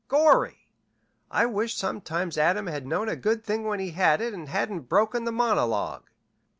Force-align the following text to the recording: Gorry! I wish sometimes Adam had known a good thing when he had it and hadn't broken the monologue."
Gorry! 0.07 0.67
I 1.29 1.45
wish 1.45 1.75
sometimes 1.77 2.35
Adam 2.35 2.65
had 2.65 2.87
known 2.87 3.07
a 3.07 3.15
good 3.15 3.43
thing 3.43 3.65
when 3.65 3.79
he 3.79 3.91
had 3.91 4.19
it 4.19 4.33
and 4.33 4.49
hadn't 4.49 4.89
broken 4.89 5.25
the 5.25 5.31
monologue." 5.31 6.09